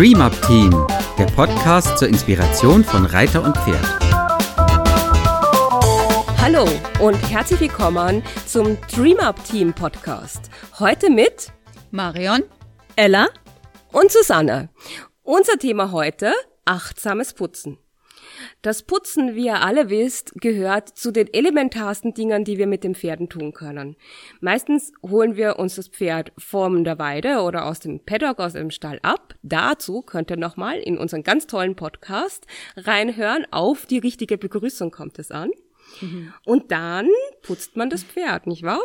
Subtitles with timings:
[0.00, 0.70] Dream Up Team,
[1.18, 3.84] der Podcast zur Inspiration von Reiter und Pferd.
[6.40, 6.66] Hallo
[7.00, 10.50] und herzlich willkommen zum Dream Up Team Podcast.
[10.78, 11.52] Heute mit
[11.90, 12.44] Marion,
[12.96, 13.28] Ella
[13.92, 14.70] und Susanne.
[15.22, 16.32] Unser Thema heute
[16.64, 17.76] achtsames Putzen.
[18.62, 22.94] Das Putzen, wie ihr alle wisst, gehört zu den elementarsten Dingen, die wir mit den
[22.94, 23.96] Pferden tun können.
[24.40, 28.70] Meistens holen wir uns das Pferd von der Weide oder aus dem Paddock, aus dem
[28.70, 29.34] Stall ab.
[29.42, 33.46] Dazu könnt ihr nochmal in unseren ganz tollen Podcast reinhören.
[33.50, 35.50] Auf die richtige Begrüßung kommt es an.
[36.00, 36.32] Mhm.
[36.44, 37.08] Und dann
[37.42, 38.82] putzt man das Pferd, nicht wahr?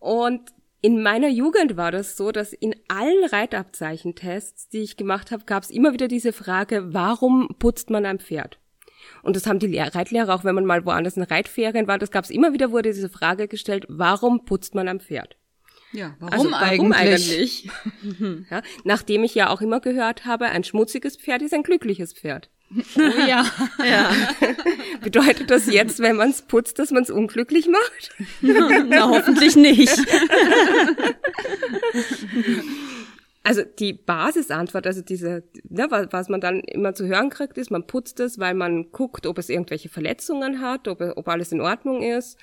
[0.00, 0.40] Und
[0.82, 5.62] in meiner Jugend war das so, dass in allen Reitabzeichentests, die ich gemacht habe, gab
[5.62, 8.58] es immer wieder diese Frage, warum putzt man ein Pferd?
[9.22, 12.24] Und das haben die Reitlehrer, auch wenn man mal woanders in Reitferien war, das gab
[12.24, 15.36] es immer wieder, wurde diese Frage gestellt, warum putzt man am Pferd?
[15.92, 17.70] Ja, warum, also, warum eigentlich?
[18.02, 18.46] eigentlich?
[18.50, 22.50] ja, nachdem ich ja auch immer gehört habe, ein schmutziges Pferd ist ein glückliches Pferd.
[22.74, 23.46] Oh ja.
[23.84, 24.10] ja.
[25.00, 28.10] Bedeutet das jetzt, wenn man es putzt, dass man es unglücklich macht?
[28.88, 29.96] Na, hoffentlich nicht.
[33.46, 37.70] Also die Basisantwort, also diese, ne, was, was man dann immer zu hören kriegt, ist,
[37.70, 41.60] man putzt es, weil man guckt, ob es irgendwelche Verletzungen hat, ob, ob alles in
[41.60, 42.38] Ordnung ist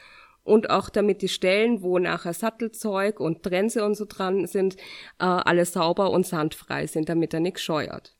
[0.45, 4.77] und auch damit die Stellen, wo nachher Sattelzeug und Trense und so dran sind,
[5.19, 8.15] äh, alles sauber und sandfrei sind, damit er nichts scheuert.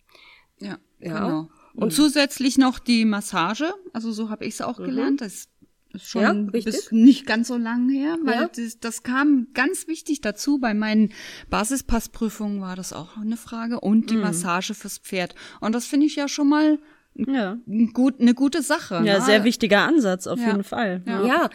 [0.60, 1.20] Ja, ja.
[1.20, 1.50] genau.
[1.76, 1.96] Und mhm.
[1.96, 4.84] zusätzlich noch die Massage, also so habe ich es auch mhm.
[4.84, 5.22] gelernt.
[5.22, 5.48] Das
[5.94, 8.50] ist schon ja, bis nicht ganz so lang her, weil ja.
[8.54, 10.60] das, das kam ganz wichtig dazu.
[10.60, 11.14] Bei meinen
[11.50, 14.22] Basispassprüfungen war das auch eine Frage und die mhm.
[14.22, 15.36] Massage fürs Pferd.
[15.62, 16.80] Und das finde ich ja schon mal
[17.16, 17.58] ja.
[17.94, 18.96] gut, eine gute Sache.
[19.06, 19.22] Ja, ne?
[19.22, 20.48] sehr wichtiger Ansatz auf ja.
[20.48, 21.04] jeden Fall.
[21.06, 21.50] Ja, ja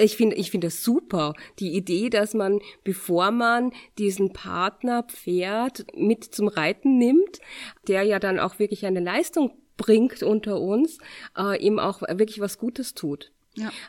[0.00, 5.86] ich finde ich finde das super die Idee dass man bevor man diesen Partner Pferd
[5.94, 7.38] mit zum Reiten nimmt
[7.86, 10.98] der ja dann auch wirklich eine Leistung bringt unter uns
[11.38, 13.30] äh, ihm auch wirklich was Gutes tut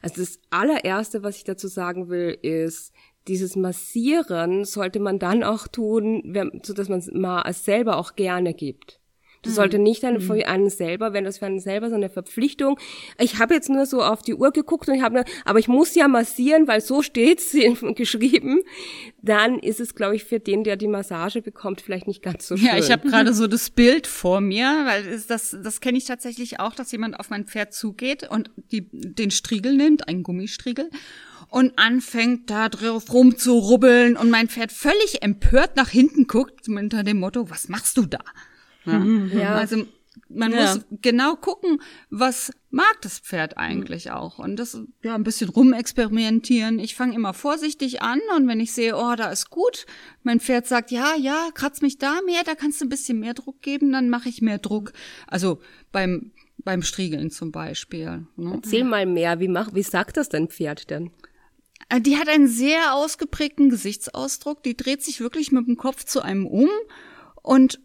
[0.02, 2.94] Also das allererste, was ich dazu sagen will, ist,
[3.28, 8.16] dieses Massieren sollte man dann auch tun, wenn, so dass man es mal selber auch
[8.16, 8.99] gerne gibt.
[9.42, 9.84] Das sollte mhm.
[9.84, 10.22] nicht dann mhm.
[10.22, 12.80] für einen selber, wenn das für einen selber so eine Verpflichtung.
[13.18, 15.96] Ich habe jetzt nur so auf die Uhr geguckt und ich habe, aber ich muss
[15.96, 17.56] ja massieren, weil so steht's
[17.96, 18.62] geschrieben.
[19.22, 22.58] Dann ist es, glaube ich, für den, der die Massage bekommt, vielleicht nicht ganz so
[22.58, 22.68] schön.
[22.68, 26.60] Ja, ich habe gerade so das Bild vor mir, weil das, das kenne ich tatsächlich
[26.60, 30.90] auch, dass jemand auf mein Pferd zugeht und die, den Striegel nimmt, einen Gummistriegel
[31.50, 37.20] und anfängt da drauf rumzurubbeln und mein Pferd völlig empört nach hinten guckt unter dem
[37.20, 38.20] Motto, was machst du da?
[38.86, 39.00] Ja.
[39.00, 39.32] Mhm.
[39.38, 39.56] ja.
[39.56, 39.86] Also
[40.28, 40.62] man ja.
[40.62, 44.12] muss genau gucken, was mag das Pferd eigentlich mhm.
[44.12, 46.80] auch und das ja ein bisschen rumexperimentieren.
[46.80, 49.86] Ich fange immer vorsichtig an und wenn ich sehe, oh, da ist gut,
[50.24, 53.34] mein Pferd sagt, ja, ja, kratz mich da mehr, da kannst du ein bisschen mehr
[53.34, 54.94] Druck geben, dann mache ich mehr Druck.
[55.28, 55.60] Also
[55.92, 56.32] beim
[56.64, 58.28] beim Striegeln zum Beispiel.
[58.36, 58.54] Ne?
[58.56, 61.12] Erzähl mal mehr, wie mach, wie sagt das dein Pferd denn?
[61.88, 64.64] Äh, die hat einen sehr ausgeprägten Gesichtsausdruck.
[64.64, 66.70] Die dreht sich wirklich mit dem Kopf zu einem um
[67.42, 67.80] und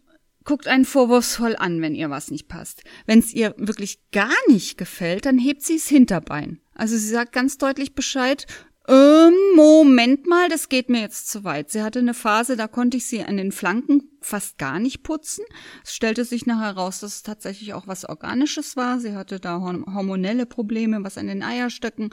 [0.45, 2.83] guckt einen vorwurfsvoll an, wenn ihr was nicht passt.
[3.05, 6.61] Wenn es ihr wirklich gar nicht gefällt, dann hebt sie es Hinterbein.
[6.73, 8.45] Also sie sagt ganz deutlich Bescheid,
[8.87, 11.71] ähm, Moment mal, das geht mir jetzt zu weit.
[11.71, 15.45] Sie hatte eine Phase, da konnte ich sie an den Flanken fast gar nicht putzen.
[15.83, 18.99] Es stellte sich nachher heraus, dass es tatsächlich auch was Organisches war.
[18.99, 22.09] Sie hatte da hormonelle Probleme, was an den Eierstöcken.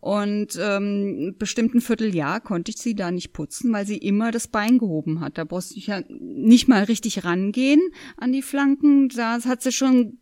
[0.00, 4.78] Und ähm, bestimmten Vierteljahr konnte ich sie da nicht putzen, weil sie immer das Bein
[4.78, 5.38] gehoben hat.
[5.38, 7.82] Da brauchte ich ja nicht mal richtig rangehen
[8.16, 9.08] an die Flanken.
[9.08, 10.18] Da hat sie schon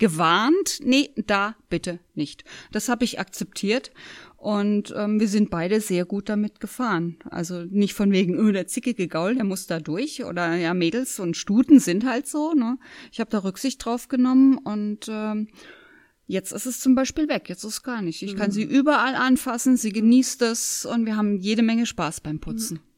[0.00, 2.42] gewarnt, nee, da bitte nicht.
[2.72, 3.92] Das habe ich akzeptiert
[4.36, 7.18] und ähm, wir sind beide sehr gut damit gefahren.
[7.30, 10.24] Also nicht von wegen, oh, der zickige Gaul, der muss da durch.
[10.24, 12.54] Oder ja, Mädels und Stuten sind halt so.
[12.54, 12.78] Ne?
[13.12, 15.48] Ich habe da Rücksicht drauf genommen und ähm,
[16.26, 17.50] jetzt ist es zum Beispiel weg.
[17.50, 18.22] Jetzt ist es gar nicht.
[18.22, 18.52] Ich kann mhm.
[18.54, 22.78] sie überall anfassen, sie genießt es und wir haben jede Menge Spaß beim Putzen.
[22.78, 22.89] Mhm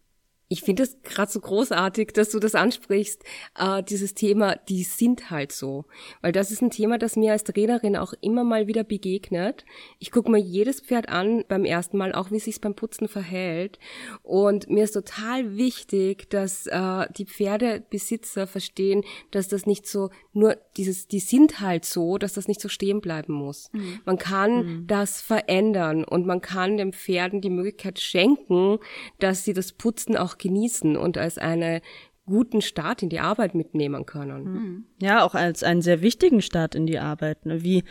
[0.52, 3.25] ich finde es gerade so großartig, dass du das ansprichst,
[3.58, 5.87] äh, dieses Thema, die sind halt so.
[6.20, 9.64] Weil das ist ein Thema, das mir als Trainerin auch immer mal wieder begegnet.
[9.99, 13.78] Ich gucke mir jedes Pferd an beim ersten Mal, auch wie sich's beim Putzen verhält.
[14.22, 20.58] Und mir ist total wichtig, dass äh, die Pferdebesitzer verstehen, dass das nicht so nur
[20.76, 23.70] dieses, die sind halt so, dass das nicht so stehen bleiben muss.
[23.72, 24.00] Mhm.
[24.05, 24.87] Man kann mhm.
[24.87, 28.78] das verändern und man kann den Pferden die Möglichkeit schenken,
[29.19, 31.81] dass sie das Putzen auch genießen und als einen
[32.27, 34.44] guten Start in die Arbeit mitnehmen können.
[34.44, 34.85] Mhm.
[35.00, 37.47] Ja, auch als einen sehr wichtigen Start in die Arbeit.
[37.47, 37.62] Ne?
[37.62, 37.85] Wie,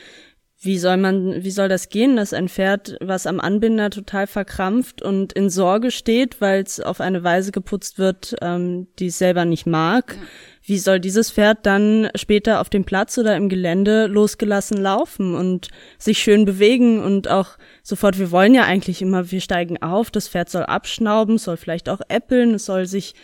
[0.59, 5.01] wie soll man, wie soll das gehen, dass ein Pferd, was am Anbinder total verkrampft
[5.01, 9.45] und in Sorge steht, weil es auf eine Weise geputzt wird, ähm, die es selber
[9.45, 10.27] nicht mag, ja.
[10.63, 15.69] Wie soll dieses Pferd dann später auf dem Platz oder im Gelände losgelassen laufen und
[15.97, 20.27] sich schön bewegen und auch sofort, wir wollen ja eigentlich immer, wir steigen auf, das
[20.27, 23.15] Pferd soll abschnauben, soll vielleicht auch äppeln, es soll sich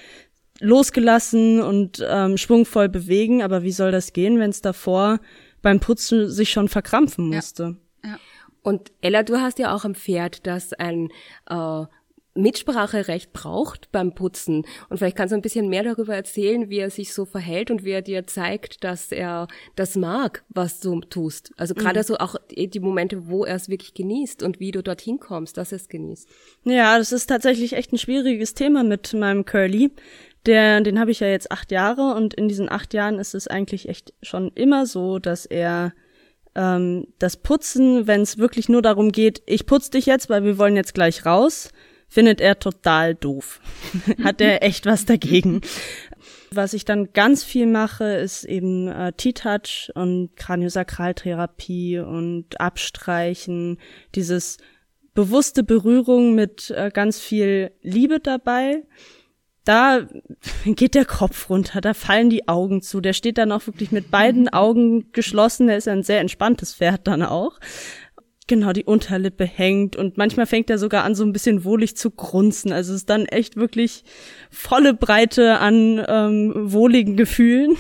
[0.60, 5.20] losgelassen und ähm, schwungvoll bewegen, aber wie soll das gehen, wenn es davor
[5.62, 7.78] beim Putzen sich schon verkrampfen musste?
[8.04, 8.12] Ja.
[8.12, 8.20] ja.
[8.64, 11.10] Und Ella, du hast ja auch ein Pferd, das ein
[11.50, 11.86] äh,
[12.38, 14.66] Mitspracherecht braucht beim Putzen.
[14.90, 17.84] Und vielleicht kannst du ein bisschen mehr darüber erzählen, wie er sich so verhält und
[17.84, 21.52] wie er dir zeigt, dass er das mag, was du tust.
[21.58, 22.04] Also gerade mhm.
[22.04, 25.72] so auch die Momente, wo er es wirklich genießt und wie du dorthin kommst, dass
[25.72, 26.28] er es genießt.
[26.64, 29.92] Ja, das ist tatsächlich echt ein schwieriges Thema mit meinem Curly.
[30.46, 33.48] Der, den habe ich ja jetzt acht Jahre und in diesen acht Jahren ist es
[33.48, 35.94] eigentlich echt schon immer so, dass er
[36.58, 40.58] ähm, das Putzen, wenn es wirklich nur darum geht, ich putze dich jetzt, weil wir
[40.58, 41.70] wollen jetzt gleich raus,
[42.08, 43.60] findet er total doof.
[44.24, 45.62] Hat er echt was dagegen.
[46.52, 53.80] Was ich dann ganz viel mache, ist eben äh, T-Touch und Kraniosakraltherapie und Abstreichen,
[54.16, 54.58] dieses
[55.14, 58.84] bewusste Berührung mit äh, ganz viel Liebe dabei
[59.68, 60.08] da
[60.66, 63.02] geht der Kopf runter, da fallen die Augen zu.
[63.02, 65.68] Der steht dann auch wirklich mit beiden Augen geschlossen.
[65.68, 67.60] Der ist ein sehr entspanntes Pferd dann auch.
[68.48, 72.12] Genau, die Unterlippe hängt und manchmal fängt er sogar an, so ein bisschen wohlig zu
[72.12, 72.72] grunzen.
[72.72, 74.06] Also es ist dann echt wirklich
[74.50, 77.76] volle Breite an ähm, wohligen Gefühlen.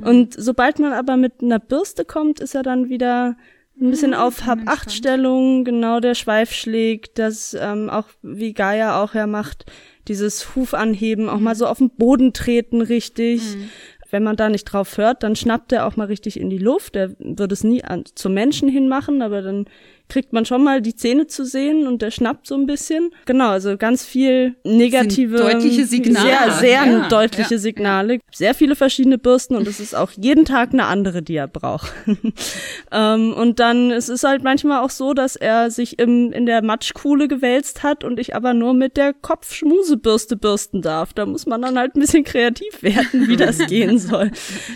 [0.00, 3.36] Und sobald man aber mit einer Bürste kommt, ist er dann wieder
[3.80, 9.14] ein bisschen mhm, auf Hab-Acht-Stellung, genau der Schweif schlägt, das ähm, auch, wie Gaia auch
[9.14, 9.66] ja macht,
[10.08, 13.56] dieses Huf anheben, auch mal so auf den Boden treten richtig.
[13.56, 13.70] Mhm.
[14.10, 16.94] Wenn man da nicht drauf hört, dann schnappt er auch mal richtig in die Luft.
[16.94, 19.66] Er würde es nie an, zum Menschen hin machen, aber dann
[20.08, 23.10] kriegt man schon mal die Zähne zu sehen und der schnappt so ein bisschen.
[23.24, 26.52] Genau, also ganz viel negative, deutliche Signale.
[26.52, 28.14] Sehr, sehr ja, deutliche ja, Signale.
[28.14, 28.20] Ja.
[28.32, 31.92] Sehr viele verschiedene Bürsten und es ist auch jeden Tag eine andere, die er braucht.
[32.92, 36.62] ähm, und dann es ist halt manchmal auch so, dass er sich im, in der
[36.62, 41.12] Matschkuhle gewälzt hat und ich aber nur mit der Kopfschmusebürste bürsten darf.
[41.12, 44.30] Da muss man dann halt ein bisschen kreativ werden, wie das gehen soll.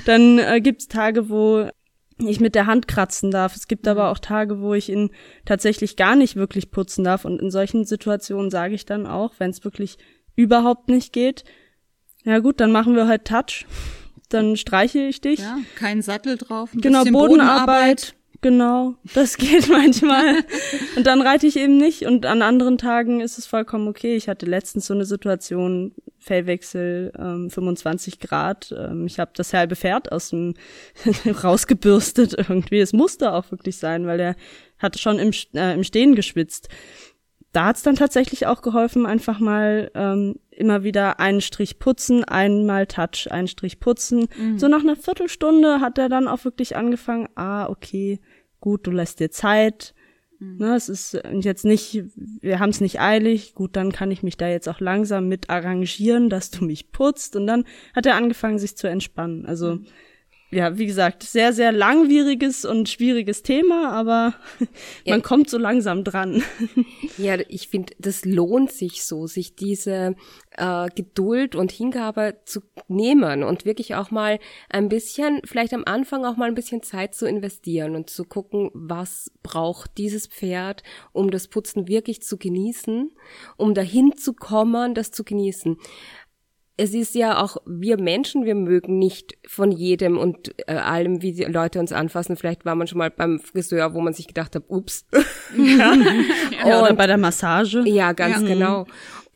[0.07, 1.69] Dann äh, gibt's Tage, wo
[2.29, 3.57] ich mit der Hand kratzen darf.
[3.57, 4.11] Es gibt aber mhm.
[4.11, 5.11] auch Tage, wo ich ihn
[5.45, 7.25] tatsächlich gar nicht wirklich putzen darf.
[7.25, 9.99] Und in solchen Situationen sage ich dann auch, wenn es wirklich
[10.37, 11.45] überhaupt nicht geht,
[12.25, 13.67] ja gut, dann machen wir halt Touch.
[14.29, 15.41] Dann streiche ich dich.
[15.41, 16.71] Ja, kein Sattel drauf.
[16.73, 17.13] genau, Bodenarbeit.
[17.13, 18.15] Bodenarbeit.
[18.43, 20.37] Genau, das geht manchmal.
[20.97, 22.07] und dann reite ich eben nicht.
[22.07, 24.17] Und an anderen Tagen ist es vollkommen okay.
[24.17, 28.75] Ich hatte letztens so eine Situation, Fellwechsel, ähm, 25 Grad.
[28.77, 30.55] Ähm, ich habe das halbe Pferd aus dem
[31.43, 32.81] rausgebürstet irgendwie.
[32.81, 34.37] Es musste auch wirklich sein, weil er
[34.79, 36.69] hat schon im, äh, im Stehen geschwitzt.
[37.53, 42.87] Da hat's dann tatsächlich auch geholfen, einfach mal ähm, immer wieder einen Strich putzen, einmal
[42.87, 44.29] Touch, einen Strich putzen.
[44.39, 44.59] Mhm.
[44.59, 48.21] So nach einer Viertelstunde hat er dann auch wirklich angefangen, ah, okay,
[48.61, 49.95] gut, du lässt dir Zeit.
[50.39, 50.59] Mhm.
[50.59, 54.37] Ne, es ist jetzt nicht, wir haben es nicht eilig, gut, dann kann ich mich
[54.37, 57.35] da jetzt auch langsam mit arrangieren, dass du mich putzt.
[57.35, 57.65] Und dann
[57.95, 59.47] hat er angefangen, sich zu entspannen.
[59.47, 59.87] Also mhm
[60.53, 64.35] ja, wie gesagt, sehr, sehr langwieriges und schwieriges Thema, aber
[65.05, 65.15] ja.
[65.15, 66.43] man kommt so langsam dran.
[67.19, 70.15] Ja, ich finde, das lohnt sich so, sich diese
[70.57, 74.39] äh, Geduld und Hingabe zu nehmen und wirklich auch mal
[74.71, 78.71] ein bisschen, vielleicht am Anfang auch mal ein bisschen Zeit zu investieren und zu gucken,
[78.73, 83.11] was braucht dieses Pferd, um das Putzen wirklich zu genießen,
[83.59, 85.77] um dahin zu kommen, das zu genießen
[86.81, 91.35] es ist ja auch, wir Menschen, wir mögen nicht von jedem und äh, allem, wie
[91.35, 92.37] die Leute uns anfassen.
[92.37, 95.05] Vielleicht war man schon mal beim Friseur, wo man sich gedacht hat, ups.
[95.59, 95.95] ja.
[96.67, 97.83] ja oder bei der Massage.
[97.87, 98.49] Ja, ganz ja.
[98.49, 98.87] genau.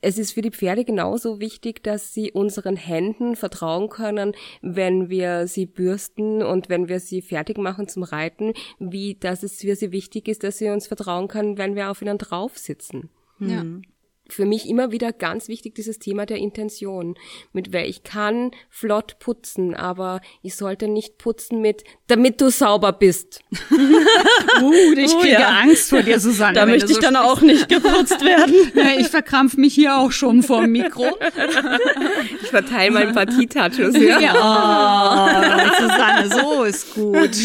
[0.01, 4.33] Es ist für die Pferde genauso wichtig, dass sie unseren Händen vertrauen können,
[4.63, 9.61] wenn wir sie bürsten und wenn wir sie fertig machen zum Reiten, wie dass es
[9.61, 13.11] für sie wichtig ist, dass sie uns vertrauen können, wenn wir auf ihnen drauf sitzen.
[13.39, 13.61] Ja.
[13.61, 13.83] Hm
[14.29, 17.15] für mich immer wieder ganz wichtig dieses Thema der Intention.
[17.53, 22.93] Mit wer ich kann flott putzen, aber ich sollte nicht putzen mit, damit du sauber
[22.93, 23.41] bist.
[23.71, 25.61] uh, ich kriege ja.
[25.63, 26.55] Angst vor dir, Susanne.
[26.55, 27.31] Da möchte ich so dann sprichst.
[27.31, 28.55] auch nicht geputzt werden.
[28.75, 31.07] Ja, ich verkrampf mich hier auch schon vorm Mikro.
[32.43, 33.97] ich verteile mal ein paar Tea-Touches.
[33.97, 34.35] Ja, ja.
[34.35, 37.37] Oh, Susanne, so ist gut.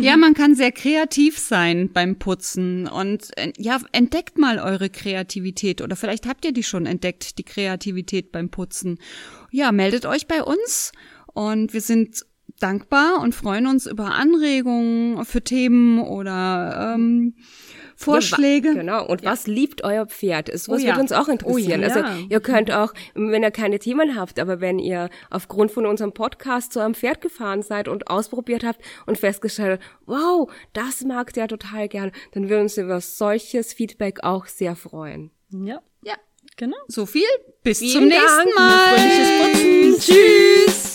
[0.00, 5.80] ja, man kann sehr kreativ sein beim Putzen und äh, ja, entdeckt mal eure Kreativität
[5.80, 8.98] oder vielleicht habt ihr die schon entdeckt, die Kreativität beim Putzen.
[9.52, 10.90] Ja, meldet euch bei uns
[11.26, 12.26] und wir sind
[12.58, 17.36] dankbar und freuen uns über Anregungen für Themen oder ähm,
[18.04, 18.68] Vorschläge.
[18.68, 19.06] Ja, genau.
[19.06, 20.48] Und was liebt euer Pferd?
[20.48, 20.88] Es Oh was ja.
[20.90, 21.80] wird uns auch interessieren.
[21.84, 21.94] Oh ja.
[21.94, 26.12] Also ihr könnt auch, wenn ihr keine Themen habt, aber wenn ihr aufgrund von unserem
[26.12, 31.32] Podcast zu einem Pferd gefahren seid und ausprobiert habt und festgestellt habt, wow, das mag
[31.32, 35.30] der total gern, dann würden wir uns über solches Feedback auch sehr freuen.
[35.50, 36.14] Ja, Ja.
[36.56, 36.76] genau.
[36.88, 37.24] So viel.
[37.62, 38.58] Bis Vielen zum nächsten Dank.
[38.58, 38.98] Mal.
[38.98, 40.14] Fröhliches Putzen.
[40.14, 40.94] Tschüss.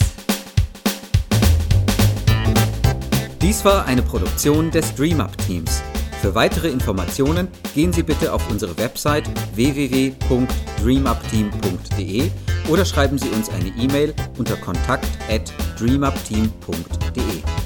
[3.42, 5.82] Dies war eine Produktion des DreamUp Teams.
[6.22, 12.32] Für weitere Informationen gehen Sie bitte auf unsere Website www.dreamupteam.de
[12.70, 17.57] oder schreiben Sie uns eine E-Mail unter kontakt@dreamupteam.de.